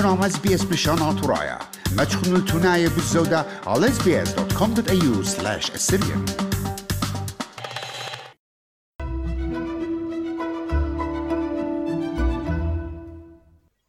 [0.00, 1.58] برنامج اس بي اس بشان ترايا
[1.96, 6.30] ما تشخنوا التناية بالزودة على sbs.com.au slash assyrian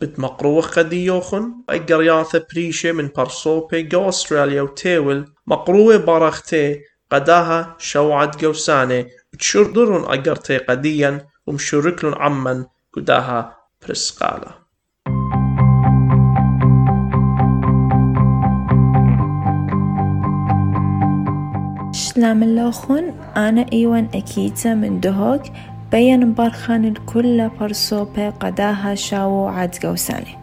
[0.01, 6.79] بتمقروخ قديوخن أي قرياثة بريشة من برصوبة جو أستراليا وتيول مقروة بارختي
[7.11, 13.57] قداها شوعد قوسانة بتشردرون أقرتي قديا ومشوركلون عمن قداها
[22.11, 23.03] برسقالة شلام اللوخون
[23.37, 25.41] أنا إيوان أكيتا من دهوك
[25.91, 30.37] بين برخان الكل برصوبة قداها شاو عد قوساني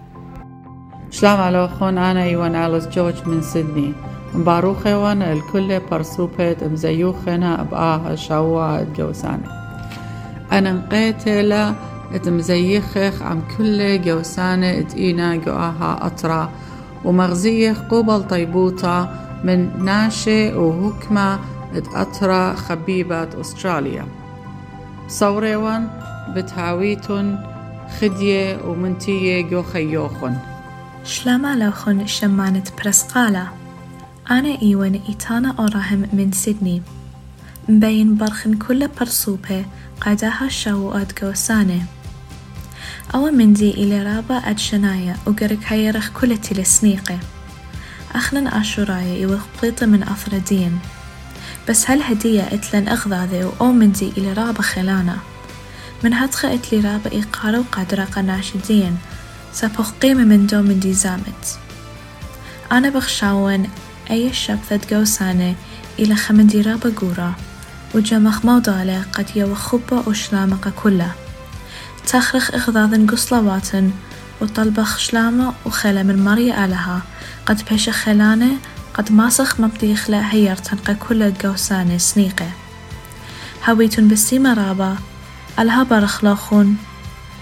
[1.11, 3.93] شلام علوخون أنا إيوان أليس جورج من سيدني
[4.35, 9.49] مباروخي وأنا الكل برصوبة مزيوخنا بآها شاو عد قوساني
[10.53, 11.75] أنا نقيتلا
[12.15, 16.51] اتمزيخخ عم كل جوسانة اتقينا جواها أطرا.
[17.05, 19.09] ومغزيخ قوبل طيبوطة
[19.45, 21.39] من ناشي وهكمة
[21.75, 24.07] اتأطرا خبيبة أستراليا.
[25.09, 25.91] صوريوان
[26.37, 27.39] بتهاويتن
[28.01, 30.37] خدية ومنتية جو خيوخن
[31.05, 33.49] شلما لوخن شمانة برسقالة
[34.31, 36.83] أنا إيوان إيتانا أوراهم من سيدني.
[37.69, 39.65] مبين برخن كل برصوبة
[40.01, 41.83] قداها شاوات قوسانه
[43.15, 47.19] أو مندي إلى رابا أد شنايا وقرك هيرخ كل تلسنيقة.
[48.15, 50.79] أخنا أشورايا يوخ بليطة من أفردين
[51.69, 55.17] بس هالهدية اتلن أغذاذي أو مندي إلى رابا خلانا؟
[56.05, 58.99] من هتخا إتلي رابا إيقارة وقادرة قناشدين
[59.53, 61.59] سابخ قيمة من دو من دي زامت.
[62.73, 63.69] أنا بخشاون
[64.11, 65.55] أي شبثة قوسانة
[65.99, 67.35] إلى خمندي رابا قورا
[67.95, 71.13] وجمخ موضالة قد يوخبا وشلامق كله
[72.07, 73.69] تخرخ إغضاض قصلوات
[74.41, 77.03] وطلبخ شلامة وخلا من مريا آلها
[77.47, 78.57] قد بيش خلانة
[78.99, 82.51] قد ماسخ مبديخ لا هير تنقى كل قوسانة سنيقة.
[83.69, 84.97] هويتون بسيمة رابا
[85.59, 86.77] ألها برخلاخون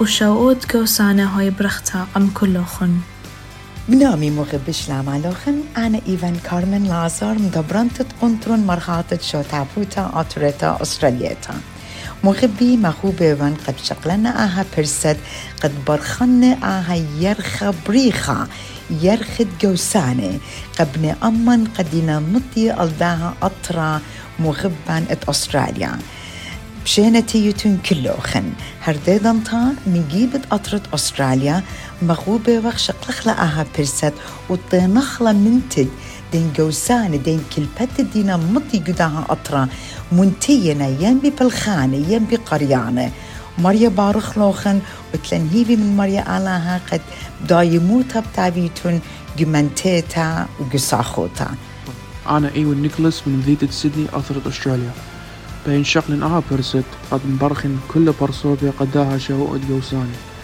[0.01, 2.99] وشوود قوسانة هاي برختا أم كلوخن
[3.89, 11.55] بنامي مغب شلام علوخن أنا إيفان كارمن لازار مدبرنت قنطرون مرخاتة شو تابوتا أطرتا أستراليتا.
[12.25, 15.17] مغبي مخوبة وان قد شقلنا آها برسد
[15.63, 18.47] قد برخنا آها يرخى بريخة
[18.91, 20.39] يرخد جوسانة
[20.79, 24.01] قبل أمن قدنا مطي ألداها أطرا
[24.39, 25.99] مغبان ات أستراليا
[26.85, 28.53] بشينتي يتون كلوخن
[28.83, 31.63] هرديدن تا مجيبت أطرة أستراليا
[32.03, 34.13] مغوبة وخ شقلخ لآها برسد
[34.49, 35.87] وطينخلا منتج.
[36.33, 39.69] دين جوسانة دين كلبت دينا مطي قداها أطرا
[40.13, 43.13] منتينا ينبي بالخانة ينبي قريانة
[43.59, 44.81] مريا بارخ لوخن
[45.15, 47.01] وتلنهيبي من مريا آلاها قد
[47.49, 49.01] دايموتا بتابيتون
[49.39, 51.49] جمنتيتا وقصاخوتا
[52.29, 54.91] أنا إيوان نيكولاس من مدينة سيدني أثرة أستراليا
[55.67, 60.36] بين شغل آها برست قد مبرخن كل برصوبة قداها شووء جوساني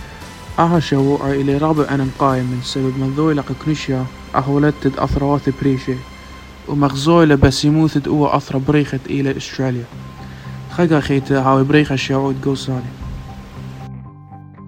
[0.59, 4.05] آها شووء إلى رابع أنا مقايم من سبب منذوي لقى كنشيا
[4.35, 5.97] أهولتد أثروات بريشة
[6.69, 9.85] ومغزويلة بس يموثد أوى أثر بريخة إلى أستراليا.
[10.71, 12.93] خقا خيتا هاوي بريخة شووء جوساني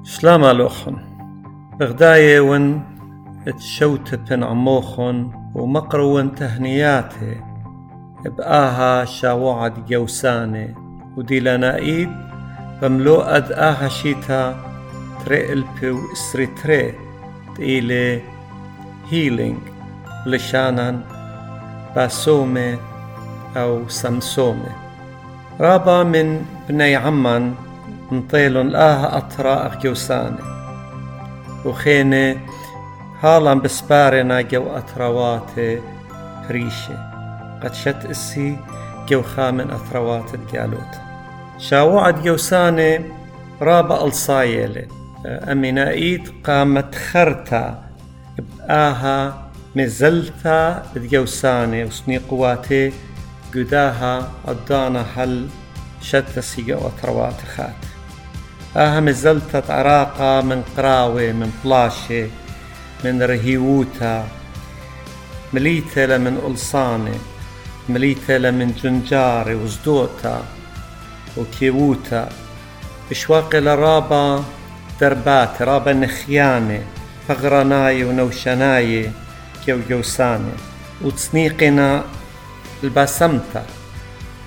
[0.05, 0.97] شلاما لوخن
[1.81, 2.83] بغداية ون
[3.59, 7.41] تشوت بن عموخن ومقرون تهنياتي.
[8.25, 10.75] بآها شاوعد جوساني
[11.17, 12.11] ودي لنا إيد
[12.83, 14.74] بملوءد آها شيتا
[15.25, 16.95] تري البي وإسري تري
[17.55, 18.21] تقيلي
[19.11, 19.59] هيلينج
[20.27, 21.01] لشانان
[21.97, 22.79] باسومي
[23.57, 24.73] أو سمسومي
[25.61, 27.55] رابا من بني عمان
[28.13, 30.39] نطيلن آها أطراء جوساني
[31.65, 32.39] وخيني
[33.23, 35.81] هالا بسبارنا جو أطرواتي
[36.51, 36.97] ريشة
[37.63, 38.57] قد شت إسي
[39.09, 40.95] جو خامن أطروات الجالوت
[41.59, 43.01] شاوعد جوساني
[43.63, 47.85] رابا الصايلة أمينايت قامت خرتا
[48.39, 52.93] بآها مزلتا الجوساني وسني قواتي
[53.55, 55.47] قداها أدانا حل
[56.03, 57.83] شتى سيجا وتروات خات.
[58.77, 62.29] آها مزلتة عراقة من قراوة من بلاشة
[63.05, 64.29] من رهيوتا
[65.53, 67.19] مليتة لمن ألصانة
[67.89, 70.43] مليتة لمن جنجارة وزدوتا
[71.37, 72.29] وكيوتا
[73.11, 74.45] بشواق لرابا
[75.01, 76.83] دربات رابا نخيانة
[77.29, 79.11] فغرناي ونوشناي
[79.65, 80.53] كيو جوسانة
[81.03, 82.05] وتصنيقنا
[82.85, 83.65] البسمتا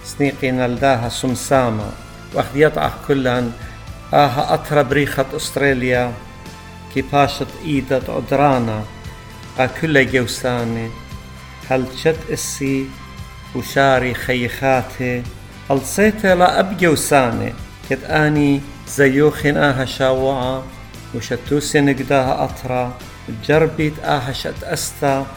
[0.06, 1.92] سنيقنا لداها سمسامة.
[2.34, 3.52] واخد يطعق كلهن.
[4.14, 6.12] آها أطرى بريخة أستراليا
[6.94, 8.84] كي باشط إيدة عدرانا
[9.58, 10.90] قا كل جوساني
[11.70, 12.86] هل شد إسي
[13.56, 15.24] وشاري خيخاتي.
[15.72, 17.54] ألصيتي لا أب جوساني
[17.90, 20.64] كد آني زيوخن آها شاوعة
[21.16, 22.98] وشتوسي نقداها أطرا
[23.48, 25.28] جربيت آها شت أستا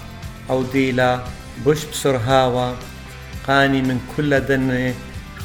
[0.51, 1.21] أو ديلا
[1.65, 2.75] بوش بسر هاوا
[3.47, 4.95] قاني من كل دني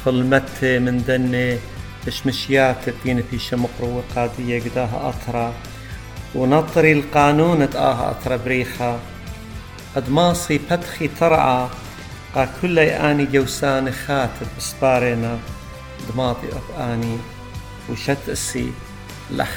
[0.04, 1.58] خلمت من دني
[2.26, 5.52] مشيات تين في شمقر وقادية قداها أطرا
[6.34, 9.00] ونطري القانون آها أطرا بريخا.
[9.96, 11.68] قد ماصي فتخي ترعى
[12.34, 15.38] قا كل آني جوسان خاتب بسبارنا
[16.12, 17.18] دماطي أب آني.
[17.90, 18.72] وشت أسي
[19.30, 19.50] لخ.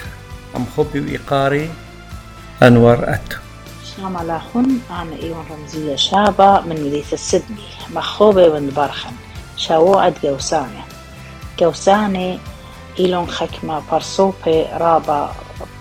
[0.56, 1.70] أم خبي وإيقاري
[2.64, 3.38] أنور أتو.
[3.84, 4.80] السلام عليكم.
[4.92, 9.12] أنا إيوان رمزية شابة من مدينة السدني مخوبة من برخن
[9.58, 10.84] شاوعد جوسانة
[11.60, 12.40] جوسانة
[13.00, 15.36] إيلون خكمة برصوبة رابا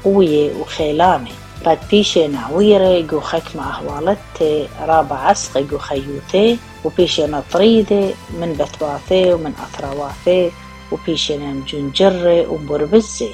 [0.05, 1.31] قوية وخيلانة
[1.65, 8.11] بعد بيشي نعويرة جو خكمة أهوالتي رابا عسقي جو خيوتي وبيشي نطريدة
[8.41, 10.51] من بتواثي ومن أثرواثي
[10.93, 13.31] وبيشي نمجنجرة ومبربزة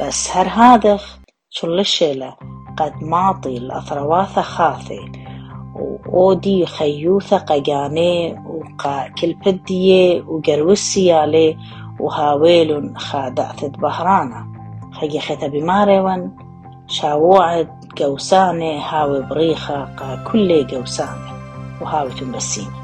[0.00, 1.18] بس هر هادخ
[1.50, 2.36] شل الشيلة
[2.76, 5.12] قد معطي الأثرواثة خاثي
[5.74, 11.56] وأودي خيوثة قجاني وقا كلبدية وقروسيالي
[12.00, 14.52] وهاويل خادعثة بهرانا.
[14.92, 16.36] خيجي خيتا بماريون
[16.86, 17.68] شاوعد
[17.98, 21.32] قوساني هاوي بريخة قا كل قوساني
[21.80, 22.81] وهاوي تنبسيني.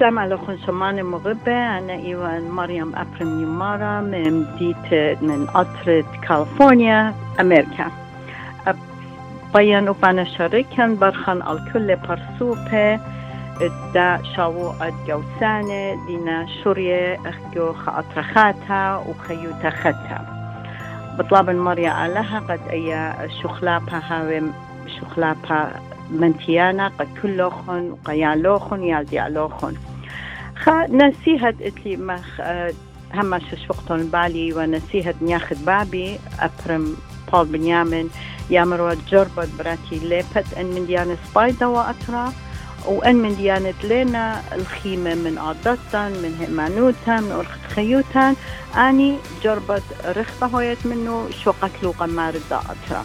[0.00, 7.90] السلام عليكم شمان مغبة أنا إيوان مريم أبرم يمارا من مدينة من قطرة كاليفورنيا أمريكا
[9.54, 13.00] بيان وبانا شركن برخن الكل برسوبة
[13.94, 20.24] دا شاو اد جوسانة دينا شورية اخجو خاطرخاتها وخيوتا خاتها
[21.18, 23.12] بطلب مريا علىها قد اي
[23.42, 24.42] شخلابها هاوي
[25.00, 25.80] شخلابها
[26.10, 29.74] منتيانا قد كلوخن وقيالوخن يالديالوخن
[30.64, 32.40] خا نسيهت اتلي مخ
[33.14, 36.96] هما ششوقتون بالي ونسيهت نياخد بابي أبرم
[37.32, 38.08] بول بنيامن
[38.50, 42.32] يامروا جربت براتي ليبت إن من ديانة سبايدا واترا
[42.86, 48.34] وإن من ديانة لنا الخيمة من عادتان من هيمانوتان من أرخت خيوتان
[48.76, 53.04] آني جربت رخبة هويت منه شو قتلو قمار الدائرة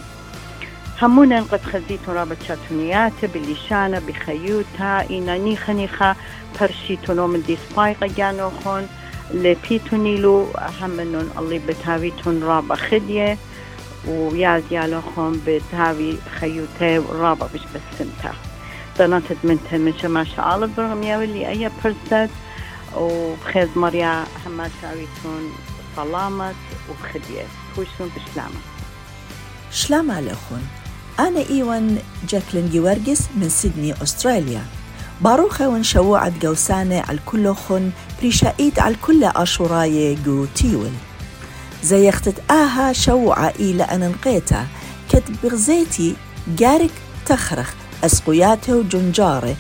[1.01, 6.15] همونا قد خزيتو رابط شاتونيات بالليشانة بخيوتا إنا نيخا نيخا
[6.62, 8.88] برشيتونو من دي سبايقة جانوخون
[9.33, 10.47] لبيتونيلو
[10.81, 13.38] همنون اللي بتاويتون رابا خدية
[14.07, 18.33] وياز يالوخون بتاوي خيوتا رابا بش بسنتا
[19.00, 22.30] دناتت منتن من شما شعال برغم ياولي أي برسد
[22.97, 25.51] وبخيز مريا هما شاويتون
[25.95, 26.56] سلامت
[26.89, 27.44] وخدية
[27.75, 28.59] كوشون بسلامة
[29.71, 30.85] شلام عليكم
[31.20, 31.98] أنا إيوان
[32.30, 34.62] جاكلين جيورجس من سيدني أستراليا.
[35.22, 40.92] باروخة ونشوعت جوسانة على كل خن بريشايت على كل أشوراي جو تيول
[41.84, 44.68] زي اختت آها شوعة إلى أن نقيتا
[45.10, 46.16] كت بغزيتي
[46.58, 46.92] جارك
[47.26, 47.74] تخرخ
[48.04, 49.56] أسقياته وجنجاره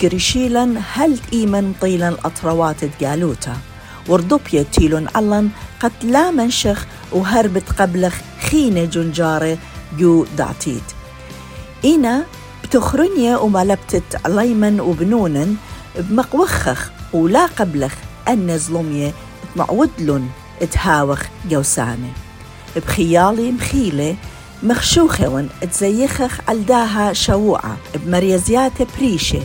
[0.00, 3.56] تقرشيلا هل إيمن طيلا الأطروات تقالوتا
[4.08, 5.50] وردوبيا تيلون علن
[5.80, 8.14] قد لا منشخ وهربت قبلخ
[8.50, 9.58] خينة جنجارة
[9.98, 10.97] جو دعتيت.
[11.84, 12.24] إنا
[12.64, 15.56] بتخرنيا وملبتت ليمن وبنونن
[15.98, 17.94] بمقوخخ ولا قبلخ
[18.28, 19.12] أن زلمية
[19.56, 20.28] معودلن
[20.72, 22.12] تهاوخ جوسانة.
[22.76, 24.16] بخيالي مخيلة
[24.62, 29.42] مخشوخون تزيخخ علداها شووعة بمريزيات بريشة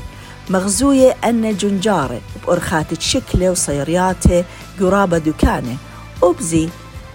[0.50, 4.46] مغزوية أن جنجارة بأرخات شكلة وصيرياتة
[4.80, 5.78] قرابة دكانة
[6.22, 6.70] وبزي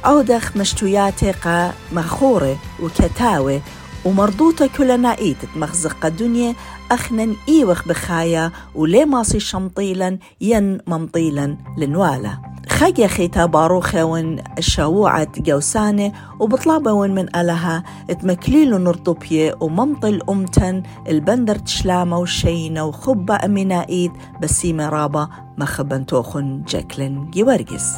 [0.06, 3.60] أودخ مشتوياته قا مخورة وكتاوة
[4.04, 6.54] ومرضوطة كل نائيت مخزق الدنيا
[6.90, 12.48] أخنا إيوخ بخايا ولي ماصي شمطيلا ين ممطيلا لنوالا.
[12.68, 17.82] خاقيا خيتا باروخة ون الشاوعة جوسانة وبطلابة ون من ألها
[18.22, 24.12] تمكليل نرطوبية وممطل أمتن البندر تشلامة وشينة وخبة أمينائيد
[24.42, 25.28] بسيمة رابة
[25.58, 27.94] مخبنتوخن جاكلين جيورجس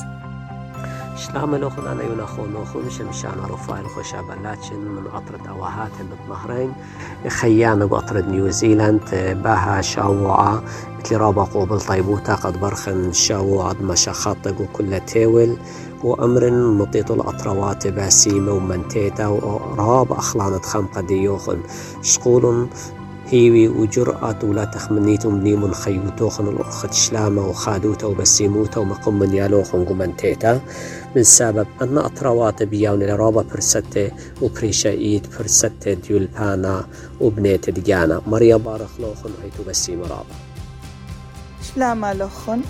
[1.20, 6.72] شلام لوخن أنا يوناخو نوخن شمشان رفايل خوشا بلاتشن من قطرة أواهات بالظهرين
[7.28, 9.00] خيانة قطرة نيوزيلاند
[9.44, 10.62] باها شاوعة
[11.00, 15.56] مثل رابا قوبل طيبوتا قد برخن شاوعة مشاخطق وكل تيول
[16.04, 21.58] وأمر مطيط الأطروات باسيمة ومنتيتا وراب أخلانة خمقة ديوخن
[22.02, 22.68] شقول
[23.30, 30.60] هيوي وجرأة ولا تخمنيتم بني من خيوتوخن الأخت شلامة وخادوتا وبسيموتا ومقم من يالوخن قمنتيتا
[31.16, 34.10] من سبب أن أطروات بيون لرابا برستة
[34.42, 36.84] وبريشايد برستة ديولبانا
[37.20, 38.22] وبنيت ديانا.
[38.26, 40.36] مريا بارخ لوخن أيتو بسيم رابا.
[41.74, 42.60] شلامة لوخن.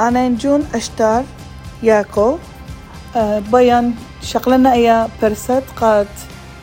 [0.00, 1.24] أنا نجون أشتار
[1.82, 2.36] ياكو
[3.16, 6.08] أه بيان شغلنا ايا برست قاد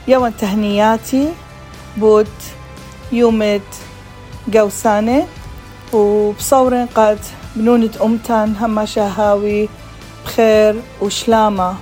[0.07, 1.29] يوان تهنياتي
[1.97, 2.27] بوت
[3.11, 3.61] يومت
[4.53, 5.27] قوسانة
[5.93, 7.19] وبصورن قد
[7.55, 9.69] بنونة أمتان هما شهاوي
[10.25, 11.75] بخير وشلامة.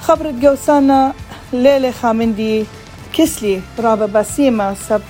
[0.00, 1.12] خبرت قوسانة
[1.52, 2.66] ليلة خامندي
[3.12, 5.02] كسلي رابا باسيمة سب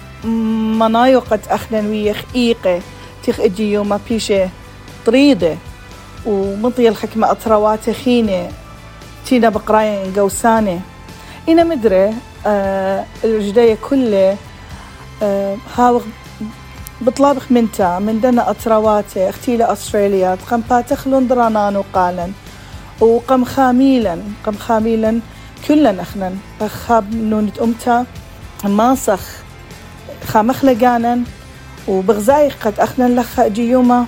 [0.78, 2.80] منايو قد أخنن ويخ إيقة
[3.24, 4.48] تيخ إجي يوما بيشة
[5.06, 5.56] طريدة
[6.26, 8.48] ومطي الحكمة أطروات خينة.
[9.26, 10.80] تينا بقراين قوسانة.
[11.48, 12.14] إنا مدري
[12.46, 13.04] آه
[13.90, 14.36] كله
[15.22, 16.00] آه هاو
[17.00, 22.32] بطلابخ منتا من دنا أطرواتي اختيلة أستراليا قم باتخلون درانان قالن
[23.00, 25.20] وقم خاميلا قم خاميلا
[25.68, 26.38] كلن أخنن.
[26.60, 28.06] بخاب نونة أمتا
[28.64, 29.20] ماسخ
[30.26, 31.20] خامخ لقانا
[31.88, 34.06] وبغزايق قد أخنن لخا جيوما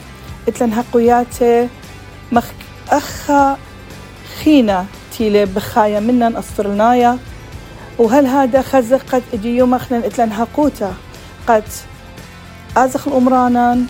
[0.49, 1.69] إتلن هقوياتي
[2.33, 2.45] مخ
[2.91, 3.57] أخا
[4.45, 4.87] خينا
[5.19, 7.19] تيلي بخايا منن أسطرنايا
[7.99, 10.95] وهل هذا خزق قد أجي يوم اخنا اتلن هقوتا
[11.47, 11.65] قد
[12.77, 13.87] أزخ الأمرانان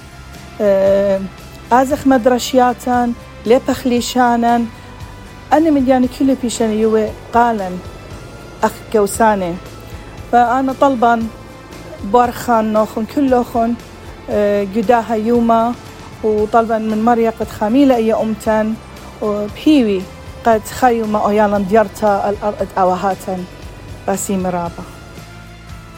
[1.72, 3.12] أزخ مدرشياتان
[3.46, 4.66] لبخليشانان
[5.52, 7.70] أنا من يعني كل بيشان يوي قالا
[8.62, 9.54] أخ كوساني.
[10.32, 11.26] فأنا طلبا
[12.04, 13.75] بارخان نوخن كلوخن
[14.76, 15.75] قداها يوما.
[16.25, 18.75] وطلبا من مريا قد خميلة اي امتن
[19.22, 20.02] وبهيوي
[20.46, 23.44] قد خيو ما اويالا ديارتا الأرض اوهاتن
[24.06, 24.84] باسي مرابا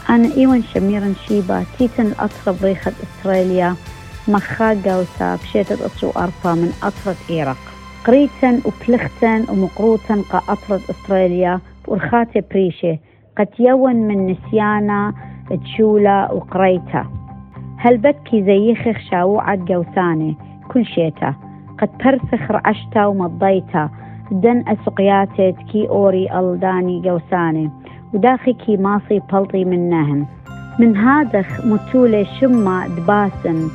[0.09, 3.75] أنا إيوان شميرا شيبا تيتن الأطرة بريخة أستراليا
[4.27, 7.57] مخاقة وساب شيتت أطرو أرفا من أطرة إيرق
[8.05, 12.97] قريتن وبلختن ومقروتن قا أطرة أستراليا ورخاتي بريشة.
[13.37, 15.13] قد يون من نسيانا
[15.63, 17.05] تشولا وقريتا.
[17.77, 20.37] هل بكي زيخخ شاوعة جوساني
[20.71, 21.33] كل شيتا.
[21.79, 23.89] قد برسخ رعشتا ومضيتا.
[24.31, 27.71] دن أسقياتي كي أوري ألداني جوساني
[28.13, 30.25] وداخي كي ماصي بلطي منهن
[30.79, 33.69] من هادخ متولة شما دباسن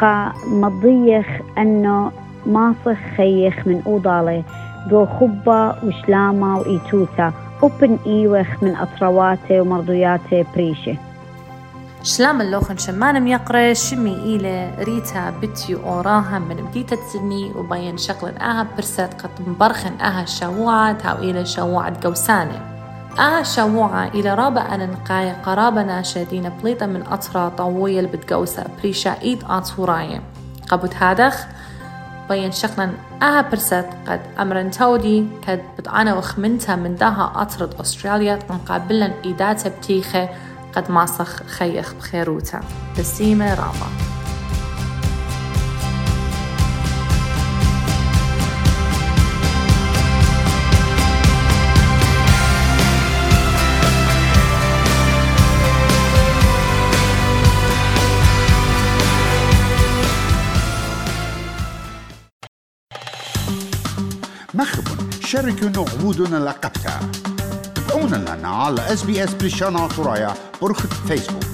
[0.00, 1.26] قا مضيخ
[1.58, 2.12] أنه
[2.46, 4.44] ماصخ خيخ من أوضالي.
[4.90, 10.96] جو خبة وشلامة وإيتوتا أوبن إيوخ من أطرواتي ومرضياتي بريشة.
[12.02, 18.66] شلام اللوخن شمان ميقرة شمي إلى ريتا بتيو أوراها من بديتة سني وبين شغل آها
[18.76, 22.73] برست قد مبرخن آها شووعة تاو إلى شووعة قوسانة.
[23.18, 29.44] آها شووعة إلى رابع أن نقاية قرابة ناشدين بليطة من أطرا طوية البتقوسة بريشا إيد
[29.48, 30.22] آتوراية
[30.68, 31.46] قبوت هادخ
[32.28, 32.90] بين شغلا
[33.22, 40.28] آها برست قد أمرن تودي كد بتعانا وخمنتها من داها أطرد أستراليا مقابلا إيداتها بتيخة
[40.76, 42.60] قد ماسخ خيخ بخيروتا.
[42.98, 44.13] بسيمة رابا
[65.34, 67.00] مخبن شاركونا عبودنا لقبتها
[67.74, 71.53] تابعونا لنا على اس بريشانا ترايا برخة فيسبوك